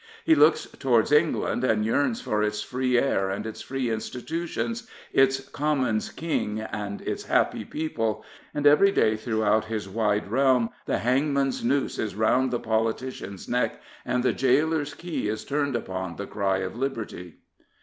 [0.25, 5.47] He looks towards England and yearns for its free air and its free institutions, its
[5.49, 11.61] Commons' King and its happy people, and every day throughout his wide realm the hangman's
[11.61, 16.57] no^se is round the politician's neck and the gaoler's key is turned upon the cry
[16.57, 17.35] of liberty.